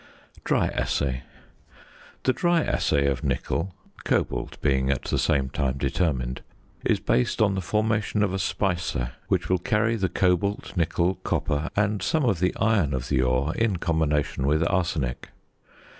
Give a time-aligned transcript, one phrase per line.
[0.43, 1.21] DRY ASSAY.
[2.23, 6.41] The dry assay of nickel (cobalt being at the same time determined)
[6.83, 11.69] is based on the formation of a speise which will carry the cobalt, nickel, copper,
[11.75, 15.29] and some of the iron of the ore in combination with arsenic.